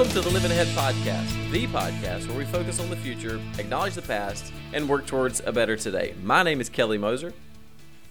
[0.00, 3.92] Welcome to the Living Ahead Podcast, the podcast where we focus on the future, acknowledge
[3.92, 6.14] the past, and work towards a better today.
[6.22, 7.34] My name is Kelly Moser.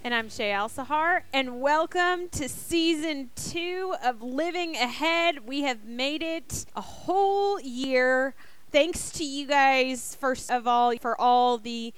[0.04, 5.48] And I'm Shay Al Sahar, and welcome to season two of Living Ahead.
[5.48, 8.36] We have made it a whole year.
[8.70, 11.92] Thanks to you guys, first of all, for all the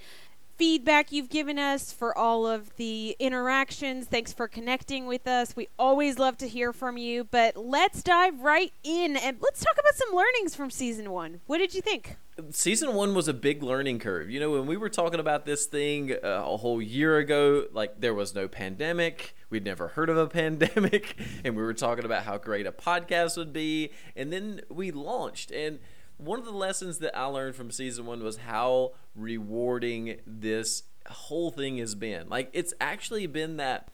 [0.56, 4.06] feedback you've given us, for all of the interactions.
[4.06, 5.56] Thanks for connecting with us.
[5.56, 7.24] We always love to hear from you.
[7.24, 11.41] But let's dive right in and let's talk about some learnings from season one.
[11.46, 12.16] What did you think?
[12.51, 14.30] Season one was a big learning curve.
[14.30, 18.01] You know, when we were talking about this thing uh, a whole year ago, like
[18.01, 19.37] there was no pandemic.
[19.51, 21.16] We'd never heard of a pandemic.
[21.45, 23.91] And we were talking about how great a podcast would be.
[24.16, 25.51] And then we launched.
[25.51, 25.79] And
[26.19, 31.51] one of the lessons that I learned from season one was how rewarding this whole
[31.51, 32.29] thing has been.
[32.29, 33.88] Like, it's actually been that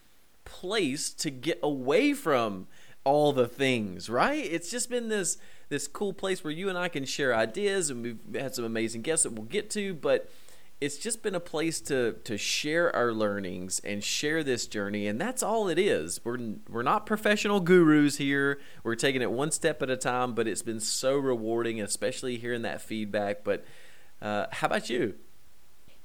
[0.45, 2.67] place to get away from
[3.05, 4.45] all the things, right?
[4.45, 5.39] It's just been this
[5.71, 9.03] this cool place where you and I can share ideas and we've had some amazing
[9.03, 10.31] guests that we'll get to, but
[10.81, 15.21] it's just been a place to to share our learnings and share this journey and
[15.21, 19.83] that's all it is we're we're not professional gurus here we're taking it one step
[19.83, 23.65] at a time but it's been so rewarding especially hearing that feedback but
[24.23, 25.15] uh, how about you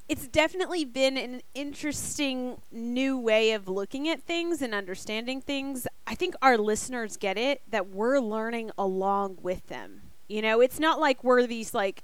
[0.09, 5.87] it's definitely been an interesting new way of looking at things and understanding things.
[6.05, 10.01] I think our listeners get it that we're learning along with them.
[10.27, 12.03] You know, it's not like we're these like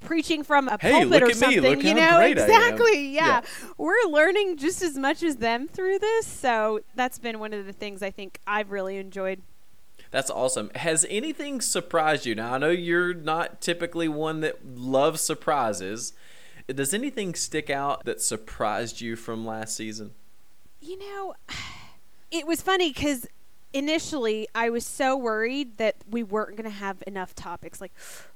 [0.00, 1.80] preaching from a hey, pulpit or something.
[1.80, 3.08] you know, exactly.
[3.08, 3.26] Yeah.
[3.26, 3.40] yeah.
[3.76, 6.26] We're learning just as much as them through this.
[6.26, 9.42] So that's been one of the things I think I've really enjoyed.
[10.10, 10.70] That's awesome.
[10.74, 12.34] Has anything surprised you?
[12.34, 16.12] Now, I know you're not typically one that loves surprises.
[16.68, 20.12] Does anything stick out that surprised you from last season?
[20.80, 21.34] You know,
[22.30, 23.26] it was funny because
[23.76, 27.78] initially I was so worried that we weren't going to have enough topics.
[27.78, 27.92] Like,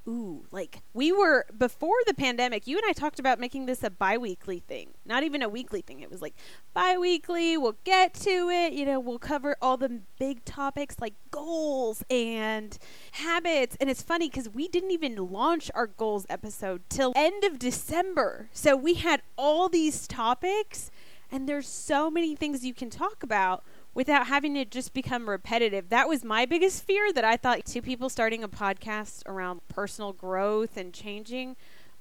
[0.06, 2.66] ooh, like we were before the pandemic.
[2.66, 6.00] You and I talked about making this a bi-weekly thing, not even a weekly thing.
[6.00, 6.34] It was like
[6.74, 7.56] bi-weekly.
[7.56, 8.74] We'll get to it.
[8.74, 12.76] You know, we'll cover all the big topics like goals and
[13.12, 13.78] habits.
[13.80, 18.50] And it's funny because we didn't even launch our goals episode till end of December.
[18.52, 20.90] So we had all these topics,
[21.32, 23.64] and there's so many things you can talk about
[23.94, 25.88] without having to just become repetitive.
[25.88, 30.12] That was my biggest fear that I thought two people starting a podcast around personal
[30.12, 31.56] growth and changing,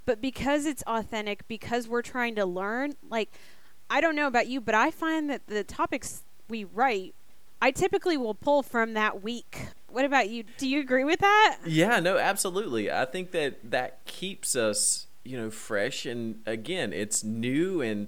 [0.06, 3.32] but because it's authentic, because we're trying to learn, like
[3.90, 7.16] I don't know about you, but I find that the topics we write,
[7.62, 9.68] I typically will pull from that week.
[9.90, 10.44] What about you?
[10.58, 11.58] Do you agree with that?
[11.66, 12.92] Yeah, no, absolutely.
[12.92, 18.08] I think that that keeps us, you know, fresh and again, it's new and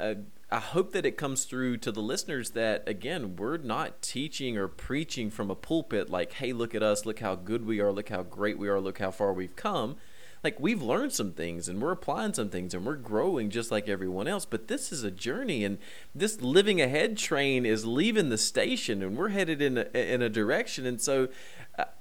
[0.00, 0.14] uh,
[0.52, 4.68] I hope that it comes through to the listeners that again we're not teaching or
[4.68, 7.06] preaching from a pulpit like hey look at us.
[7.06, 7.90] Look how good we are.
[7.90, 8.78] Look how great we are.
[8.78, 9.96] Look how far we've come
[10.44, 13.88] like we've learned some things and we're applying some things and we're growing just like
[13.88, 15.78] everyone else but this is a journey and
[16.14, 20.28] this living ahead train is leaving the station and we're headed in a, in a
[20.28, 21.28] direction and so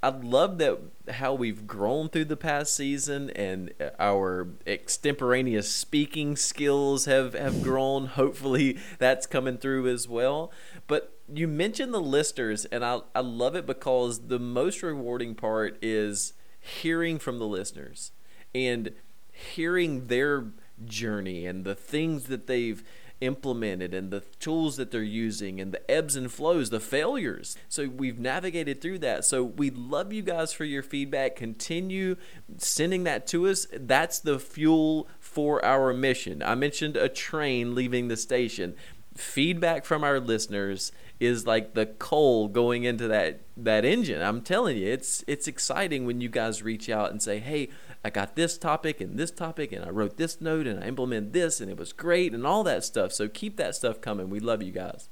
[0.04, 0.80] I love that
[1.10, 7.64] how we've grown through the past season and uh, our extemporaneous speaking skills have, have
[7.64, 8.08] grown.
[8.08, 10.52] Hopefully, that's coming through as well.
[10.88, 15.78] But you mentioned the listers, and I, I love it because the most rewarding part
[15.82, 18.12] is hearing from the listeners
[18.54, 18.92] and
[19.32, 20.46] hearing their
[20.86, 22.84] journey and the things that they've
[23.22, 27.56] implemented and the tools that they're using and the ebbs and flows, the failures.
[27.70, 29.24] So we've navigated through that.
[29.26, 31.36] So we love you guys for your feedback.
[31.36, 32.16] Continue
[32.58, 33.68] sending that to us.
[33.72, 36.42] That's the fuel for our mission.
[36.42, 38.76] I mentioned a train leaving the station.
[39.16, 44.24] Feedback from our listeners is like the coal going into that that engine.
[44.24, 47.70] I'm telling you, it's it's exciting when you guys reach out and say, "Hey,
[48.04, 51.32] I got this topic and this topic, and I wrote this note and I implemented
[51.32, 53.14] this, and it was great, and all that stuff.
[53.14, 54.32] So keep that stuff coming.
[54.32, 55.10] We love you guys.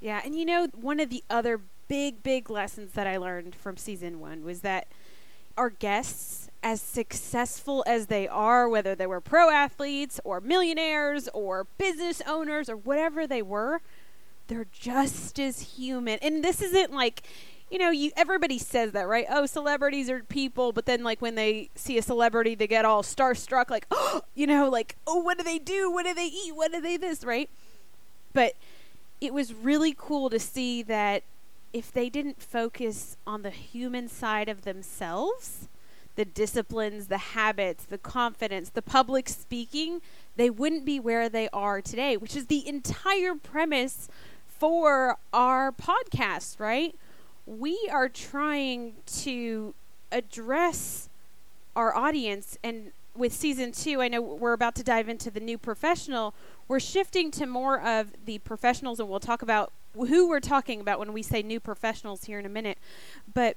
[0.00, 3.76] Yeah, and you know, one of the other big, big lessons that I learned from
[3.76, 4.88] season one was that
[5.56, 11.68] our guests, as successful as they are, whether they were pro athletes or millionaires or
[11.78, 13.80] business owners or whatever they were,
[14.46, 16.18] they're just as human.
[16.22, 17.22] And this isn't like,
[17.70, 19.26] you know, you everybody says that, right?
[19.28, 23.02] Oh, celebrities are people, but then like when they see a celebrity, they get all
[23.02, 25.90] starstruck, like, oh, you know, like, oh, what do they do?
[25.90, 26.54] What do they eat?
[26.54, 27.50] What do they this, right?
[28.32, 28.54] But
[29.20, 31.22] it was really cool to see that
[31.72, 35.68] if they didn't focus on the human side of themselves,
[36.16, 40.00] the disciplines, the habits, the confidence, the public speaking,
[40.36, 44.08] they wouldn't be where they are today, which is the entire premise
[44.64, 46.94] for our podcast, right?
[47.46, 49.74] we are trying to
[50.10, 51.08] address
[51.76, 55.58] our audience and with season two, I know we're about to dive into the new
[55.58, 56.34] professional.
[56.66, 60.98] We're shifting to more of the professionals, and we'll talk about who we're talking about
[60.98, 62.76] when we say new professionals here in a minute.
[63.32, 63.56] But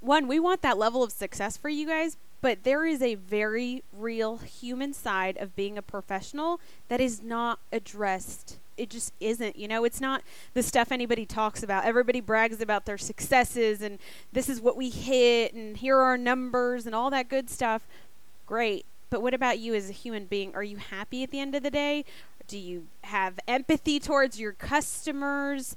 [0.00, 3.82] one, we want that level of success for you guys, but there is a very
[3.92, 6.58] real human side of being a professional
[6.88, 8.56] that is not addressed.
[8.78, 9.56] It just isn't.
[9.56, 10.22] You know, it's not
[10.54, 11.84] the stuff anybody talks about.
[11.84, 13.98] Everybody brags about their successes and
[14.32, 17.86] this is what we hit and here are our numbers and all that good stuff.
[18.46, 18.86] Great.
[19.10, 20.54] But what about you as a human being?
[20.54, 22.04] Are you happy at the end of the day?
[22.46, 25.76] Do you have empathy towards your customers?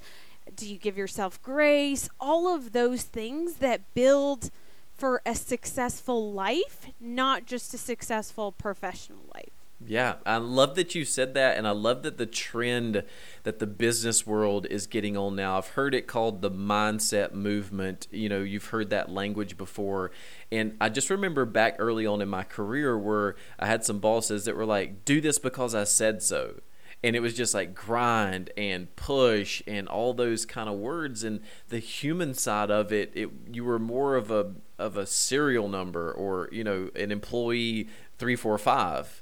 [0.56, 2.10] Do you give yourself grace?
[2.20, 4.52] All of those things that build
[4.94, 9.61] for a successful life, not just a successful professional life.
[9.88, 13.04] Yeah, I love that you said that, and I love that the trend
[13.44, 15.58] that the business world is getting on now.
[15.58, 18.08] I've heard it called the mindset movement.
[18.12, 20.12] You know, you've heard that language before.
[20.52, 24.46] And I just remember back early on in my career where I had some bosses
[24.46, 26.62] that were like, do this because I said so.
[27.04, 31.24] And it was just like grind and push and all those kind of words.
[31.24, 35.68] And the human side of it, it you were more of a of a serial
[35.68, 37.88] number or, you know, an employee
[38.20, 39.21] three, four, five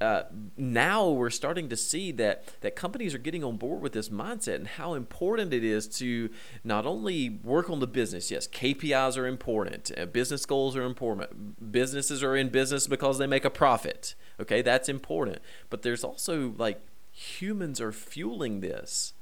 [0.00, 0.22] uh,
[0.56, 4.56] now we're starting to see that that companies are getting on board with this mindset
[4.56, 6.30] and how important it is to
[6.64, 8.30] not only work on the business.
[8.30, 9.90] Yes, KPIs are important.
[9.96, 11.72] Uh, business goals are important.
[11.72, 14.14] Businesses are in business because they make a profit.
[14.40, 15.38] Okay, that's important.
[15.70, 19.14] But there's also like humans are fueling this,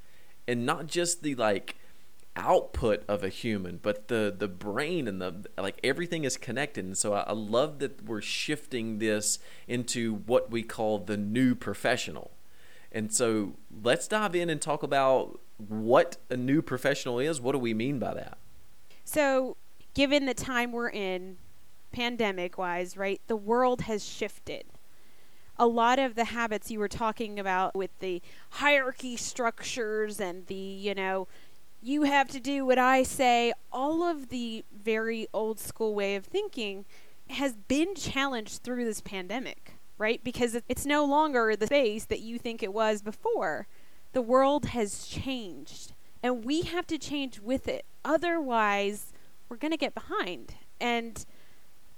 [0.46, 1.76] and not just the like
[2.36, 6.84] output of a human, but the the brain and the like everything is connected.
[6.84, 11.54] And so I, I love that we're shifting this into what we call the new
[11.54, 12.30] professional.
[12.92, 17.40] And so let's dive in and talk about what a new professional is.
[17.40, 18.38] What do we mean by that?
[19.04, 19.56] So,
[19.94, 21.36] given the time we're in,
[21.92, 24.64] pandemic wise, right, the world has shifted.
[25.58, 30.54] A lot of the habits you were talking about with the hierarchy structures and the,
[30.54, 31.28] you know,
[31.82, 36.24] you have to do what I say, all of the very old school way of
[36.24, 36.84] thinking
[37.30, 40.22] has been challenged through this pandemic, right?
[40.22, 43.66] Because it's no longer the space that you think it was before.
[44.12, 47.84] The world has changed, and we have to change with it.
[48.04, 49.12] Otherwise,
[49.48, 50.54] we're going to get behind.
[50.80, 51.24] And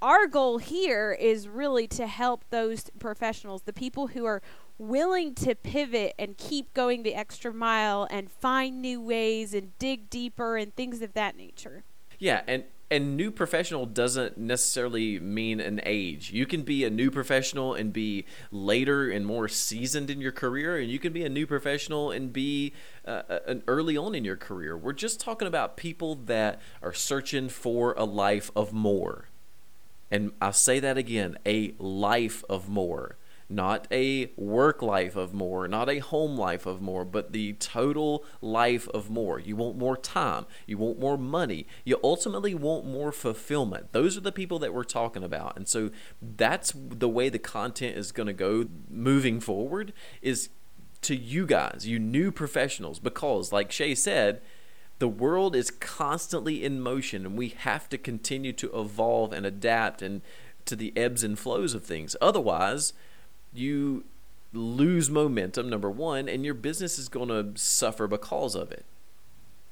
[0.00, 4.43] our goal here is really to help those professionals, the people who are
[4.79, 10.11] willing to pivot and keep going the extra mile and find new ways and dig
[10.11, 11.85] deeper and things of that nature.
[12.19, 16.31] Yeah, and and new professional doesn't necessarily mean an age.
[16.31, 20.77] You can be a new professional and be later and more seasoned in your career,
[20.77, 22.75] and you can be a new professional and be
[23.07, 24.77] uh, an early on in your career.
[24.77, 29.29] We're just talking about people that are searching for a life of more.
[30.11, 33.17] And I'll say that again a life of more
[33.53, 38.25] not a work life of more, not a home life of more, but the total
[38.41, 39.39] life of more.
[39.39, 43.93] You want more time, you want more money, you ultimately want more fulfillment.
[43.93, 45.56] Those are the people that we're talking about.
[45.56, 45.91] And so
[46.21, 50.49] that's the way the content is going to go moving forward is
[51.03, 54.41] to you guys, you new professionals because like Shay said,
[54.99, 60.01] the world is constantly in motion and we have to continue to evolve and adapt
[60.01, 60.23] and
[60.65, 62.15] to the ebbs and flows of things.
[62.21, 62.93] Otherwise,
[63.53, 64.05] you
[64.53, 68.85] lose momentum, number one, and your business is going to suffer because of it.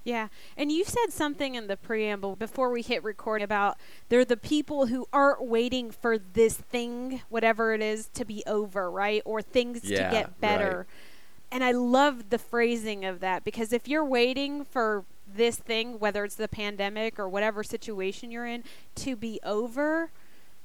[0.03, 0.29] Yeah.
[0.57, 3.77] And you said something in the preamble before we hit record about
[4.09, 8.91] they're the people who aren't waiting for this thing, whatever it is, to be over,
[8.91, 9.23] right?
[9.25, 10.87] Or things yeah, to get better.
[10.89, 11.53] Right.
[11.53, 16.25] And I love the phrasing of that because if you're waiting for this thing, whether
[16.25, 18.65] it's the pandemic or whatever situation you're in,
[18.97, 20.11] to be over,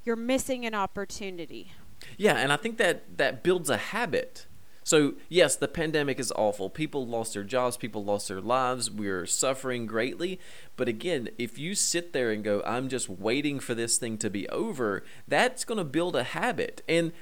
[0.05, 1.74] you're missing an opportunity.
[2.17, 4.45] Yeah, and I think that that builds a habit.
[4.83, 6.69] So, yes, the pandemic is awful.
[6.69, 8.91] People lost their jobs, people lost their lives.
[8.91, 10.39] We're suffering greatly.
[10.77, 14.29] But again, if you sit there and go, I'm just waiting for this thing to
[14.29, 16.83] be over, that's going to build a habit.
[16.88, 17.13] And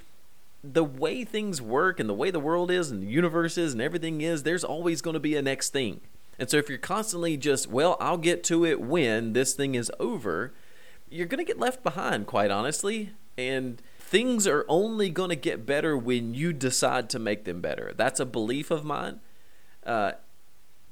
[0.61, 3.81] the way things work and the way the world is and the universe is and
[3.81, 6.01] everything is, there's always going to be a next thing.
[6.37, 9.89] And so if you're constantly just, well, I'll get to it when this thing is
[10.01, 10.53] over,
[11.09, 13.11] you're going to get left behind, quite honestly.
[13.37, 13.81] And
[14.13, 17.91] things are only going to get better when you decide to make them better.
[17.97, 19.21] That's a belief of mine.
[19.83, 20.11] Uh,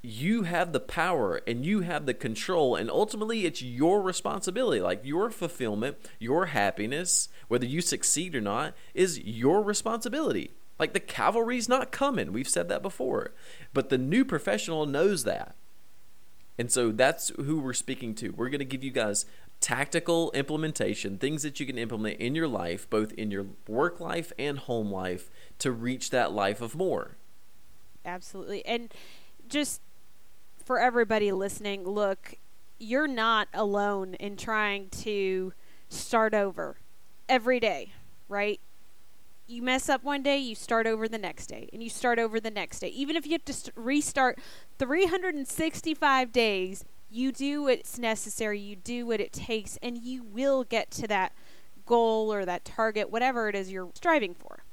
[0.02, 4.82] you have the power and you have the control, and ultimately, it's your responsibility.
[4.82, 10.50] Like your fulfillment, your happiness, whether you succeed or not, is your responsibility.
[10.80, 12.34] Like the cavalry's not coming.
[12.34, 13.34] We've said that before.
[13.72, 15.56] But the new professional knows that.
[16.58, 18.30] And so that's who we're speaking to.
[18.30, 19.26] We're going to give you guys
[19.62, 24.34] tactical implementation, things that you can implement in your life, both in your work life
[24.38, 27.16] and home life, to reach that life of more.
[28.04, 28.66] Absolutely.
[28.66, 28.92] And
[29.48, 29.82] just
[30.66, 32.36] for everybody listening, look,
[32.80, 35.54] you're not alone in trying to
[35.90, 36.78] start over
[37.30, 37.94] every day,
[38.28, 38.60] right?
[39.48, 42.40] You mess up one day, you start over the next day, and you start over
[42.40, 42.88] the next day.
[42.88, 44.40] Even if you have to restart
[44.80, 50.92] 365 days, you do what's necessary, you do what it takes, and you will get
[50.92, 51.34] to that
[51.86, 54.64] goal or that target, whatever it is you're striving for.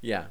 [0.00, 0.26] Yeah.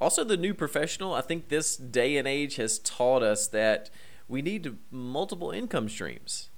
[0.00, 3.90] Also, the new professional, I think this day and age has taught us that
[4.28, 6.48] we need multiple income streams.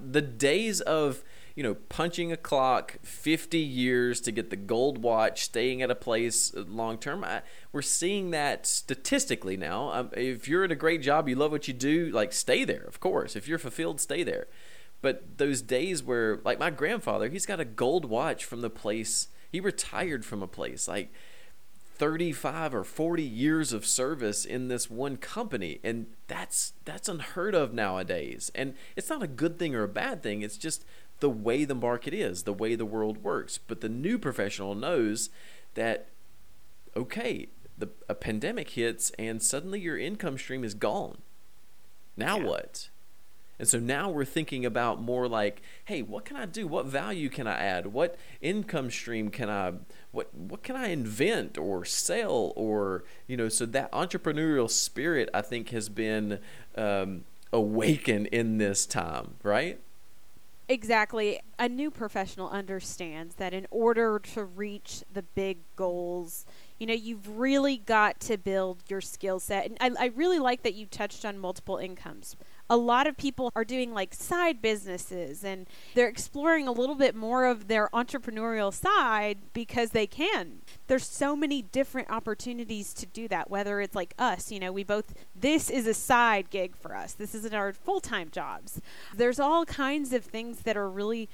[0.00, 1.22] The days of
[1.60, 5.94] you know, punching a clock 50 years to get the gold watch, staying at a
[5.94, 7.22] place long term.
[7.70, 9.92] We're seeing that statistically now.
[9.92, 12.84] Um, if you're in a great job, you love what you do, like stay there,
[12.84, 13.36] of course.
[13.36, 14.46] If you're fulfilled, stay there.
[15.02, 19.28] But those days where, like my grandfather, he's got a gold watch from the place,
[19.52, 20.88] he retired from a place.
[20.88, 21.12] Like,
[21.98, 27.74] 35 or 40 years of service in this one company and that's that's unheard of
[27.74, 30.82] nowadays and it's not a good thing or a bad thing it's just
[31.20, 33.58] the way the market is, the way the world works.
[33.58, 35.30] But the new professional knows
[35.74, 36.08] that,
[36.96, 37.48] okay,
[37.78, 41.18] the, a pandemic hits and suddenly your income stream is gone.
[42.16, 42.44] Now yeah.
[42.44, 42.88] what?
[43.58, 46.66] And so now we're thinking about more like, hey, what can I do?
[46.66, 47.88] What value can I add?
[47.88, 49.74] What income stream can I
[50.12, 53.50] what what can I invent or sell or you know?
[53.50, 56.38] So that entrepreneurial spirit, I think, has been
[56.74, 59.78] um, awakened in this time, right?
[60.70, 61.40] Exactly.
[61.58, 66.46] A new professional understands that in order to reach the big goals,
[66.78, 69.66] you know, you've really got to build your skill set.
[69.66, 72.36] And I, I really like that you touched on multiple incomes
[72.70, 77.16] a lot of people are doing like side businesses and they're exploring a little bit
[77.16, 80.62] more of their entrepreneurial side because they can.
[80.86, 84.84] There's so many different opportunities to do that, whether it's like us, you know, we
[84.84, 87.12] both, this is a side gig for us.
[87.12, 88.80] This isn't our full time jobs.
[89.12, 91.28] There's all kinds of things that are really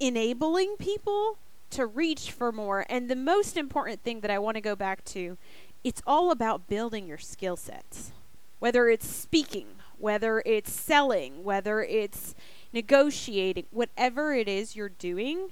[0.00, 1.38] enabling people
[1.70, 2.84] to reach for more.
[2.90, 5.38] And the most important thing that I want to go back to,
[5.82, 8.12] it's all about building your skill sets.
[8.58, 9.66] Whether it's speaking,
[10.02, 12.34] whether it's selling, whether it's
[12.72, 15.50] negotiating, whatever it is you're doing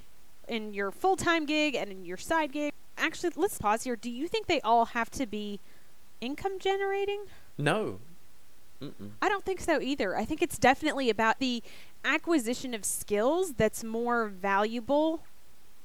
[0.48, 2.72] in your full time gig and in your side gig.
[2.98, 3.94] Actually, let's pause here.
[3.94, 5.60] Do you think they all have to be
[6.20, 7.26] income generating?
[7.56, 8.00] No.
[8.82, 9.10] Mm-mm.
[9.22, 10.16] I don't think so either.
[10.16, 11.62] I think it's definitely about the
[12.04, 15.22] acquisition of skills that's more valuable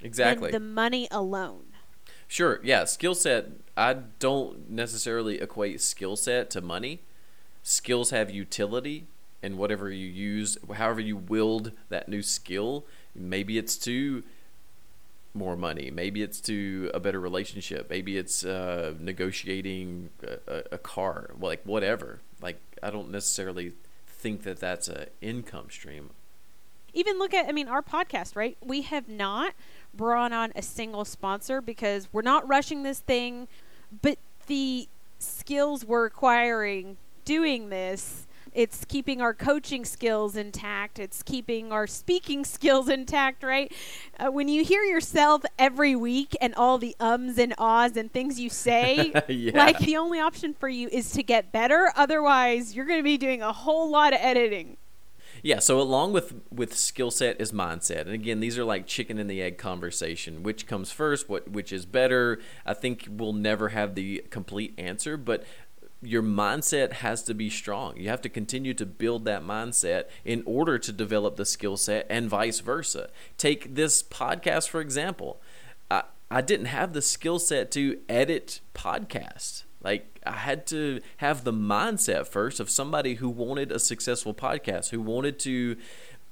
[0.01, 1.65] exactly than the money alone.
[2.27, 3.45] Sure, yeah, skill set.
[3.77, 7.01] I don't necessarily equate skill set to money
[7.67, 9.07] skills have utility
[9.41, 14.23] and whatever you use however you wield that new skill maybe it's to
[15.33, 20.11] more money maybe it's to a better relationship maybe it's uh, negotiating
[20.47, 22.21] a, a, car like whatever.
[22.39, 23.73] Like i don't necessarily
[24.05, 26.11] think that that's an income stream.
[26.93, 28.57] Even look at i mean our podcast right?
[28.63, 29.55] We have not
[29.91, 33.47] brought on a single sponsor because we're not rushing this thing
[34.03, 38.27] but the skills we're acquiring doing this.
[38.53, 40.97] It's keeping our coaching skills intact.
[40.97, 43.71] It's keeping our speaking skills intact, right?
[44.17, 48.39] Uh, when you hear yourself every week and all the ums and ahs and things
[48.39, 49.57] you say, yeah.
[49.57, 51.91] like the only option for you is to get better.
[51.97, 54.77] Otherwise, you're going to be doing a whole lot of editing.
[55.45, 58.01] Yeah, so along with with skill set is mindset.
[58.01, 60.41] And again, these are like chicken and the egg conversation.
[60.41, 61.29] Which comes first?
[61.29, 62.39] What which is better?
[62.65, 65.43] I think we'll never have the complete answer, but
[66.05, 67.97] your mindset has to be strong.
[67.97, 72.05] You have to continue to build that mindset in order to develop the skill set
[72.09, 73.09] and vice versa.
[73.37, 75.41] Take this podcast, for example.
[75.89, 79.63] I, I didn't have the skill set to edit podcasts.
[79.81, 84.89] Like, I had to have the mindset first of somebody who wanted a successful podcast,
[84.89, 85.77] who wanted to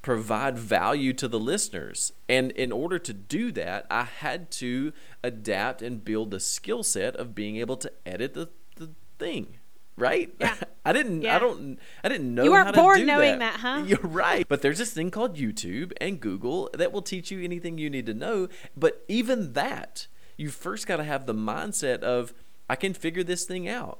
[0.01, 2.11] provide value to the listeners.
[2.27, 4.91] And in order to do that, I had to
[5.23, 9.59] adapt and build the skill set of being able to edit the, the thing
[9.97, 10.33] right?
[10.39, 10.55] Yeah.
[10.85, 11.21] I didn't.
[11.21, 11.35] Yeah.
[11.35, 11.79] I don't.
[12.03, 12.43] I didn't know.
[12.43, 13.53] You weren't born knowing that.
[13.53, 13.83] that, huh?
[13.87, 14.47] You're right.
[14.47, 18.05] But there's this thing called YouTube and Google that will teach you anything you need
[18.07, 18.49] to know.
[18.75, 22.33] But even that, you first got to have the mindset of
[22.69, 23.99] I can figure this thing out.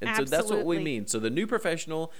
[0.00, 0.30] And Absolutely.
[0.30, 1.06] so that's what we mean.
[1.06, 2.12] So the new professional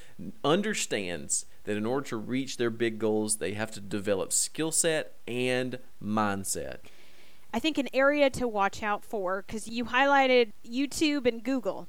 [0.45, 5.15] understands that in order to reach their big goals, they have to develop skill set
[5.27, 6.79] and mindset.
[7.53, 11.89] I think an area to watch out for because you highlighted YouTube and Google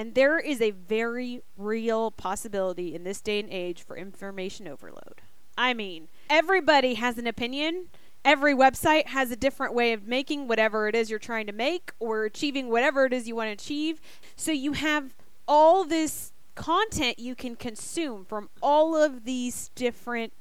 [0.00, 5.20] And there is a very real possibility in this day and age for information overload.
[5.58, 7.88] I mean, everybody has an opinion.
[8.24, 11.92] Every website has a different way of making whatever it is you're trying to make
[11.98, 14.00] or achieving whatever it is you want to achieve.
[14.36, 15.14] So you have
[15.46, 20.32] all this content you can consume from all of these different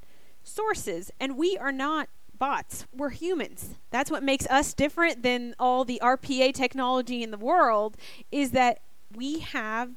[0.42, 1.12] sources.
[1.20, 2.88] And we are not bots.
[2.96, 3.76] We're humans.
[3.92, 7.98] That's what makes us different than all the RPA technology in the world
[8.32, 8.80] is that
[9.16, 9.92] we have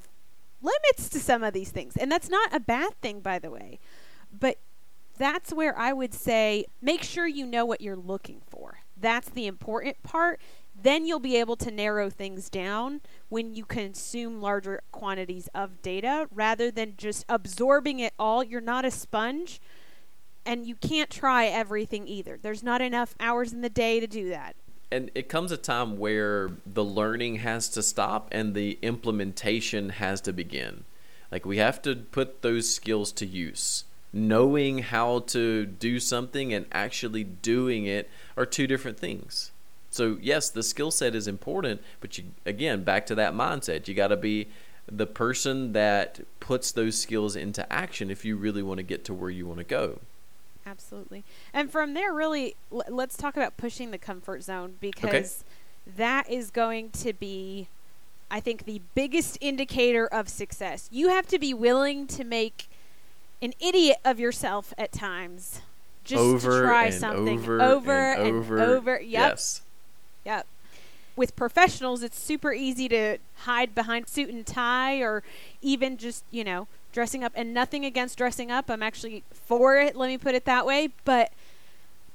[0.62, 1.96] limits to some of these things.
[1.96, 3.78] And that's not a bad thing by the way.
[4.38, 4.58] But
[5.18, 8.78] that's where I would say make sure you know what you're looking for.
[8.96, 10.40] That's the important part.
[10.80, 16.28] Then you'll be able to narrow things down when you consume larger quantities of data
[16.32, 18.42] rather than just absorbing it all.
[18.42, 19.60] You're not a sponge
[20.46, 22.38] and you can't try everything either.
[22.40, 24.56] There's not enough hours in the day to do that.
[24.92, 30.20] And it comes a time where the learning has to stop and the implementation has
[30.20, 30.84] to begin.
[31.30, 33.84] Like we have to put those skills to use.
[34.12, 39.50] Knowing how to do something and actually doing it are two different things.
[39.88, 43.88] So, yes, the skill set is important, but you again, back to that mindset.
[43.88, 44.48] You got to be
[44.86, 49.14] the person that puts those skills into action if you really want to get to
[49.14, 50.00] where you want to go.
[50.66, 51.24] Absolutely.
[51.52, 55.94] And from there, really, l- let's talk about pushing the comfort zone because okay.
[55.96, 57.68] that is going to be,
[58.30, 60.88] I think, the biggest indicator of success.
[60.92, 62.68] You have to be willing to make
[63.40, 65.60] an idiot of yourself at times
[66.04, 68.60] just over to try something over over and and over.
[68.60, 69.00] over.
[69.00, 69.10] Yep.
[69.10, 69.62] Yes.
[70.24, 70.46] Yep.
[71.14, 75.22] With professionals, it's super easy to hide behind suit and tie or
[75.60, 77.32] even just, you know, dressing up.
[77.34, 78.70] And nothing against dressing up.
[78.70, 80.90] I'm actually for it, let me put it that way.
[81.04, 81.32] But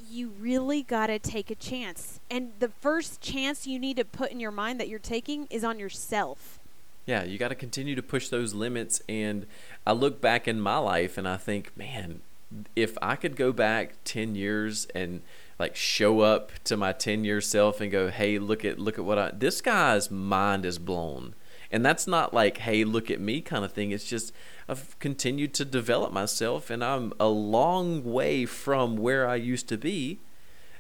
[0.10, 2.20] you really got to take a chance.
[2.30, 5.64] And the first chance you need to put in your mind that you're taking is
[5.64, 6.60] on yourself.
[7.06, 9.02] Yeah, you got to continue to push those limits.
[9.08, 9.46] And
[9.86, 12.22] I look back in my life and I think, man,
[12.76, 15.22] if I could go back 10 years and
[15.60, 19.06] like show up to my 10 year self and go, "Hey, look at look at
[19.06, 21.34] what I this guy's mind is blown."
[21.72, 23.92] And that's not like, "Hey, look at me" kind of thing.
[23.92, 24.32] It's just
[24.70, 29.78] I've continued to develop myself and I'm a long way from where I used to
[29.78, 30.20] be.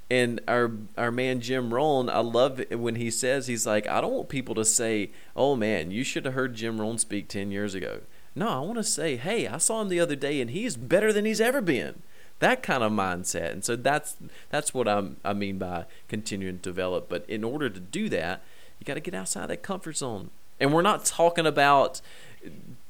[0.10, 4.00] And our our man Jim Rohn, I love it when he says he's like, I
[4.00, 7.52] don't want people to say, "Oh man, you should have heard Jim Rohn speak 10
[7.52, 8.00] years ago."
[8.34, 11.12] No, I want to say, "Hey, I saw him the other day and he's better
[11.12, 12.04] than he's ever been."
[12.40, 13.52] That kind of mindset.
[13.52, 14.16] And so that's
[14.50, 17.10] that's what I'm, I mean by continuing to develop.
[17.10, 18.44] But in order to do that,
[18.80, 20.30] you got to get outside that comfort zone.
[20.60, 22.02] And we're not talking about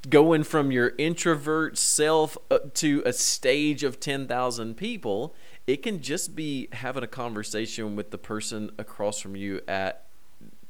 [0.09, 2.37] going from your introvert self
[2.75, 8.17] to a stage of 10,000 people, it can just be having a conversation with the
[8.17, 10.03] person across from you at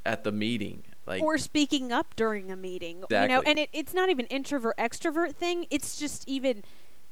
[0.06, 0.84] at the meeting.
[1.06, 3.04] Like, or speaking up during a meeting.
[3.04, 3.21] Exactly.
[3.21, 5.65] You know, and it, it's not even introvert extrovert thing.
[5.69, 6.63] It's just even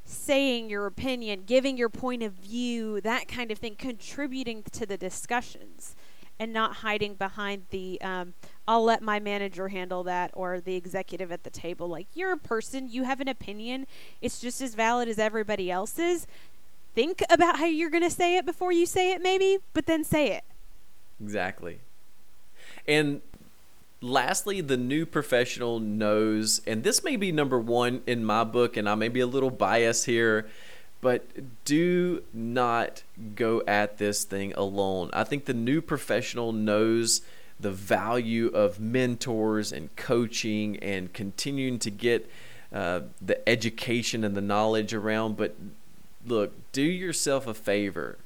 [0.06, 4.98] saying your opinion, giving your point of view, that kind of thing, contributing to the
[4.98, 5.96] discussions
[6.40, 8.34] and not hiding behind the um,
[8.68, 11.88] I'll let my manager handle that or the executive at the table.
[11.88, 13.86] Like you're a person, you have an opinion.
[14.22, 16.28] It's just as valid as everybody else's.
[16.96, 20.04] Think about how you're going to say it before you say it, maybe, but then
[20.04, 20.44] say it.
[21.22, 21.80] Exactly.
[22.88, 23.22] And
[24.02, 28.90] lastly, the new professional knows, and this may be number one in my book, and
[28.90, 30.48] I may be a little biased here,
[31.06, 33.04] but do not
[33.36, 35.12] go at this thing alone.
[35.14, 37.22] I think the new professional knows
[37.60, 42.28] the value of mentors and coaching and continuing to get
[42.74, 45.38] uh, the education and the knowledge around.
[45.38, 45.56] But
[46.26, 48.18] look, do yourself a favor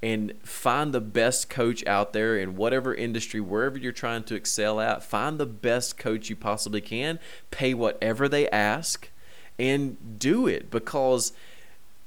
[0.00, 4.78] and find the best coach out there in whatever industry, wherever you're trying to excel
[4.78, 5.02] at.
[5.02, 7.18] Find the best coach you possibly can,
[7.50, 9.10] pay whatever they ask,
[9.58, 11.32] and do it because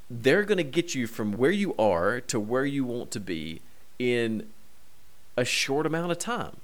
[0.10, 3.62] they're going to get you from where you are to where you want to be
[3.98, 4.50] in
[5.38, 6.58] a short amount of time.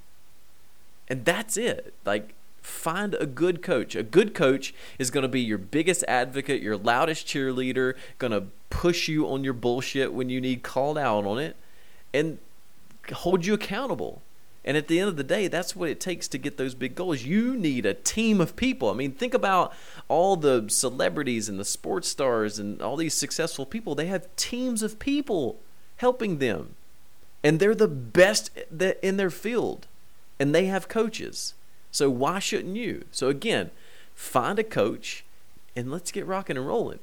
[1.08, 1.94] And that's it.
[2.04, 3.96] Like, find a good coach.
[3.96, 8.44] A good coach is going to be your biggest advocate, your loudest cheerleader, going to
[8.68, 11.56] push you on your bullshit when you need called out on it,
[12.14, 12.38] and
[13.12, 14.22] hold you accountable.
[14.64, 16.94] And at the end of the day, that's what it takes to get those big
[16.94, 17.22] goals.
[17.22, 18.90] You need a team of people.
[18.90, 19.72] I mean, think about
[20.06, 23.94] all the celebrities and the sports stars and all these successful people.
[23.94, 25.58] They have teams of people
[25.96, 26.74] helping them.
[27.42, 28.50] And they're the best
[29.02, 29.86] in their field.
[30.38, 31.54] And they have coaches.
[31.90, 33.04] So why shouldn't you?
[33.10, 33.70] So again,
[34.14, 35.24] find a coach
[35.74, 36.98] and let's get rocking and rolling.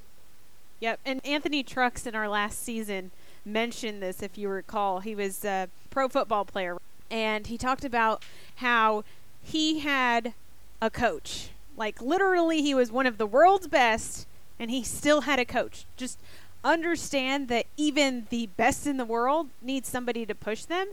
[0.79, 0.99] Yep.
[1.05, 3.09] And Anthony Trucks in our last season
[3.43, 4.99] mentioned this, if you recall.
[4.99, 6.77] He was a pro football player
[7.09, 8.23] and he talked about
[8.57, 9.03] how
[9.41, 10.33] he had
[10.81, 11.49] a coach.
[11.75, 14.27] Like literally he was one of the world's best
[14.59, 15.85] and he still had a coach.
[15.95, 16.19] Just
[16.63, 20.89] understand that even the best in the world needs somebody to push them.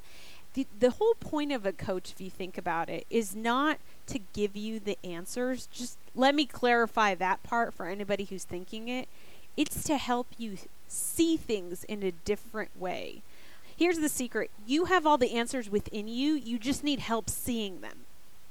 [0.55, 4.21] The, the whole point of a coach, if you think about it, is not to
[4.33, 5.67] give you the answers.
[5.73, 9.09] Just let me clarify that part for anybody who's thinking it.
[9.57, 13.23] It's to help you see things in a different way.
[13.77, 17.81] Here's the secret you have all the answers within you, you just need help seeing
[17.81, 18.01] them.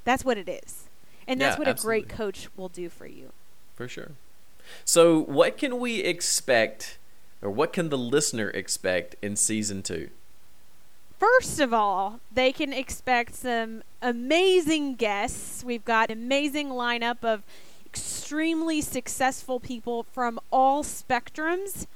[0.03, 0.83] That's what it is.
[1.27, 1.99] And that's Yeah, what absolutely.
[1.99, 3.31] a great coach will do for you.
[3.75, 4.11] For sure.
[4.85, 6.97] So, what can we expect,
[7.41, 10.09] or what can the listener expect in season two?
[11.19, 15.63] First of all, they can expect some amazing guests.
[15.63, 17.43] We've got an amazing lineup of
[17.85, 21.87] extremely successful people from all spectrums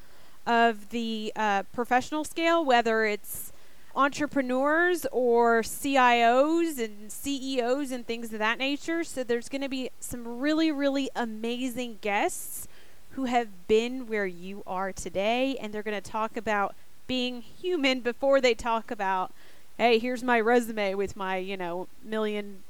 [0.47, 3.51] of the uh, professional scale, whether it's
[3.95, 9.03] entrepreneurs or CIOs and CEOs and things of that nature.
[9.03, 12.67] So there's going to be some really, really amazing guests
[13.11, 16.75] who have been where you are today, and they're going to talk about
[17.07, 19.33] being human before they talk about,
[19.77, 22.63] hey, here's my resume with my, you know, million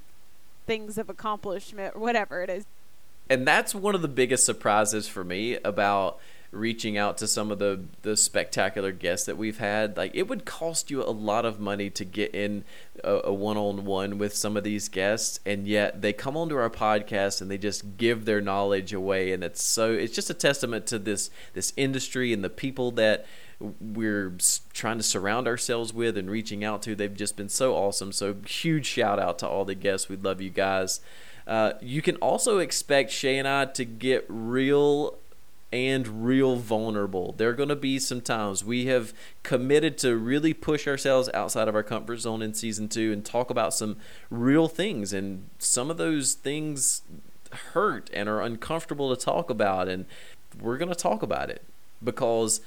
[0.65, 2.65] things of accomplishment or whatever it is.
[3.29, 6.19] and that's one of the biggest surprises for me about
[6.57, 10.45] reaching out to some of the the spectacular guests that we've had like it would
[10.45, 12.63] cost you a lot of money to get in
[13.03, 17.41] a, a one-on-one with some of these guests and yet they come onto our podcast
[17.41, 20.97] and they just give their knowledge away and it's so it's just a testament to
[20.99, 23.25] this this industry and the people that
[23.59, 24.35] we're
[24.73, 26.95] trying to surround ourselves with and reaching out to.
[26.95, 28.11] They've just been so awesome.
[28.11, 30.09] So huge shout out to all the guests.
[30.09, 31.01] We love you guys.
[31.47, 35.17] Uh, you can also expect Shay and I to get real
[35.71, 37.33] and real vulnerable.
[37.37, 41.67] There are going to be some times we have committed to really push ourselves outside
[41.67, 43.97] of our comfort zone in season two and talk about some
[44.29, 45.11] real things.
[45.11, 47.01] And some of those things
[47.73, 49.89] hurt and are uncomfortable to talk about.
[49.89, 50.05] And
[50.59, 51.63] we're going to talk about it
[52.01, 52.61] because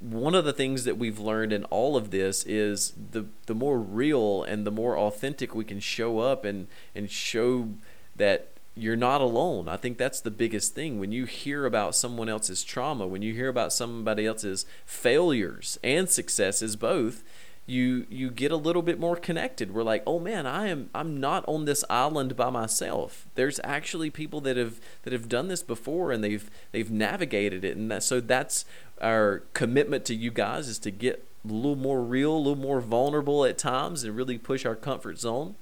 [0.00, 3.78] one of the things that we've learned in all of this is the the more
[3.78, 7.70] real and the more authentic we can show up and and show
[8.16, 9.68] that you're not alone.
[9.68, 10.98] I think that's the biggest thing.
[10.98, 16.08] When you hear about someone else's trauma, when you hear about somebody else's failures and
[16.08, 17.24] successes both,
[17.66, 19.74] you you get a little bit more connected.
[19.74, 23.26] We're like, "Oh man, I am I'm not on this island by myself.
[23.34, 27.76] There's actually people that have that have done this before and they've they've navigated it."
[27.76, 28.64] And that so that's
[29.02, 32.80] our commitment to you guys is to get a little more real, a little more
[32.80, 35.54] vulnerable at times and really push our comfort zone.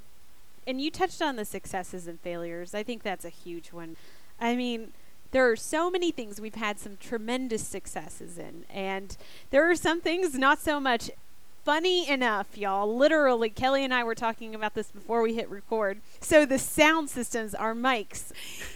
[0.67, 2.75] And you touched on the successes and failures.
[2.75, 3.97] I think that's a huge one.
[4.41, 4.93] I mean,
[5.31, 9.17] there are so many things we've had some tremendous successes in, and
[9.51, 11.11] there are some things not so much
[11.65, 12.97] funny enough, y'all.
[12.97, 16.01] Literally, Kelly and I were talking about this before we hit record.
[16.21, 18.33] So, the sound systems, our mics.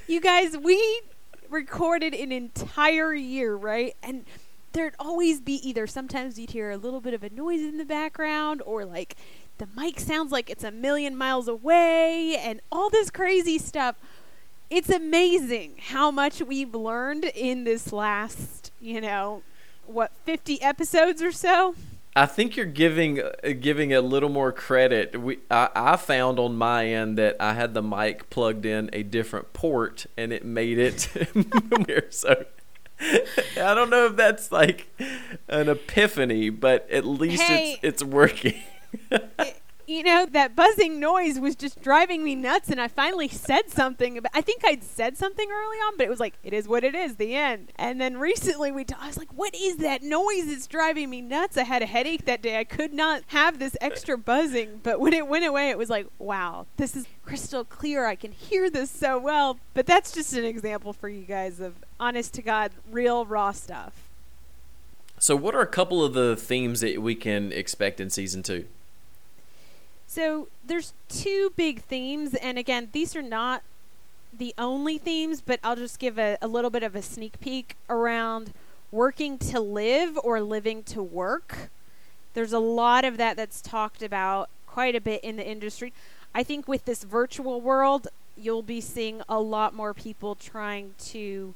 [0.09, 1.03] You guys, we
[1.49, 3.95] recorded an entire year, right?
[4.03, 4.25] And
[4.73, 7.85] there'd always be either sometimes you'd hear a little bit of a noise in the
[7.85, 9.17] background or like
[9.61, 13.95] the mic sounds like it's a million miles away and all this crazy stuff.
[14.71, 19.43] It's amazing how much we've learned in this last, you know,
[19.87, 21.75] what 50 episodes or so.
[22.17, 25.21] I think you're giving uh, giving a little more credit.
[25.21, 29.03] We I, I found on my end that I had the mic plugged in a
[29.03, 31.09] different port and it made it
[31.87, 32.15] weird.
[32.15, 32.47] So
[33.01, 34.89] I don't know if that's like
[35.49, 37.73] an epiphany, but at least Hey.
[37.83, 38.55] it's it's working.
[39.11, 43.71] It- you know, that buzzing noise was just driving me nuts and I finally said
[43.71, 46.69] something about I think I'd said something early on, but it was like it is
[46.69, 47.73] what it is, the end.
[47.75, 50.47] And then recently we t- I was like, "What is that noise?
[50.47, 52.57] It's driving me nuts." I had a headache that day.
[52.57, 56.07] I could not have this extra buzzing, but when it went away, it was like,
[56.21, 58.07] "Wow, this is crystal clear.
[58.07, 61.75] I can hear this so well." But that's just an example for you guys of
[61.99, 64.09] honest to god real raw stuff.
[65.19, 68.67] so, what are a couple of the themes that we can expect in season two?
[70.11, 73.63] So there's two big themes, and again, these are not
[74.37, 77.77] the only themes, but I'll just give a, a little bit of a sneak peek
[77.89, 78.53] around
[78.91, 81.71] working to live or living to work.
[82.35, 85.93] There's a lot of that that's talked about quite a bit in the industry.
[86.35, 91.55] I think with this virtual world, you'll be seeing a lot more people trying to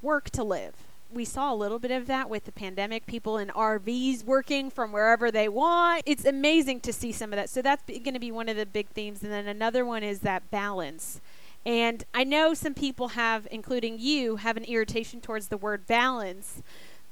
[0.00, 0.72] work to live.
[1.12, 4.92] We saw a little bit of that with the pandemic, people in RVs working from
[4.92, 6.02] wherever they want.
[6.06, 7.50] It's amazing to see some of that.
[7.50, 9.22] So that's going to be one of the big themes.
[9.22, 11.20] And then another one is that balance.
[11.66, 16.62] And I know some people have, including you, have an irritation towards the word balance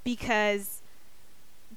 [0.03, 0.81] because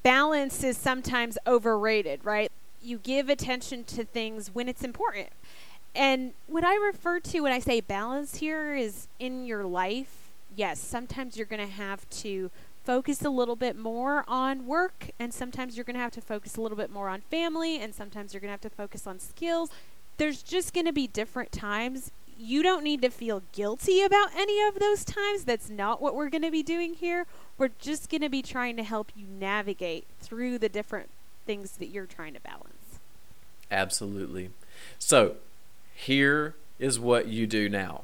[0.02, 2.50] balance is sometimes overrated, right?
[2.82, 5.28] You give attention to things when it's important.
[5.94, 10.23] And what I refer to when I say balance here is in your life,
[10.56, 12.50] yes, sometimes you're going to have to
[12.84, 16.56] focus a little bit more on work, and sometimes you're going to have to focus
[16.56, 19.18] a little bit more on family, and sometimes you're going to have to focus on
[19.18, 19.70] skills.
[20.18, 22.12] There's just going to be different times.
[22.38, 25.44] You don't need to feel guilty about any of those times.
[25.44, 27.26] That's not what we're going to be doing here.
[27.56, 31.08] We're just going to be trying to help you navigate through the different
[31.46, 33.00] things that you're trying to balance.
[33.70, 34.50] Absolutely.
[34.98, 35.36] So,
[35.94, 38.02] here is what you do now.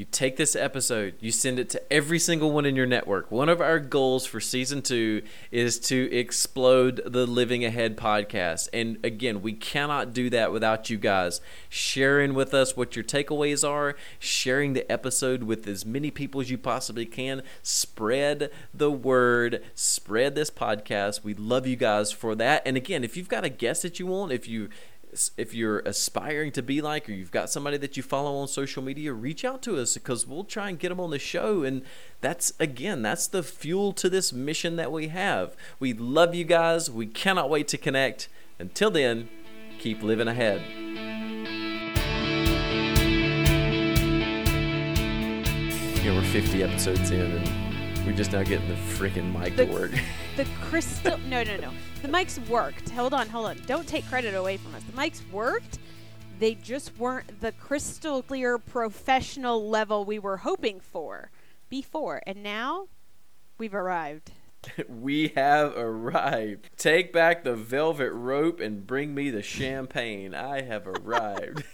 [0.00, 3.30] You take this episode, you send it to every single one in your network.
[3.30, 8.70] One of our goals for season two is to explode the Living Ahead podcast.
[8.72, 13.62] And again, we cannot do that without you guys sharing with us what your takeaways
[13.68, 17.42] are, sharing the episode with as many people as you possibly can.
[17.62, 21.22] Spread the word, spread this podcast.
[21.24, 22.62] We love you guys for that.
[22.64, 24.70] And again, if you've got a guest that you want, if you
[25.36, 28.82] if you're aspiring to be like or you've got somebody that you follow on social
[28.82, 31.62] media reach out to us because we'll try and get them on the show.
[31.62, 31.82] And
[32.20, 35.56] that's again that's the fuel to this mission that we have.
[35.78, 36.90] We love you guys.
[36.90, 38.28] We cannot wait to connect.
[38.58, 39.28] Until then
[39.78, 40.62] keep living ahead.
[46.04, 47.59] You know we're 50 episodes in and
[48.06, 49.90] we're just now getting the freaking mic The- to work
[50.36, 51.18] The crystal.
[51.28, 51.70] no, no, no.
[52.02, 52.88] The mics worked.
[52.90, 53.58] Hold on, hold on.
[53.66, 54.82] Don't take credit away from us.
[54.84, 55.78] The mics worked.
[56.38, 61.30] They just weren't the crystal clear professional level we were hoping for
[61.68, 62.22] before.
[62.26, 62.88] And now
[63.58, 64.32] we've arrived.
[64.88, 66.70] we have arrived.
[66.78, 70.34] Take back the velvet rope and bring me the champagne.
[70.34, 71.64] I have arrived.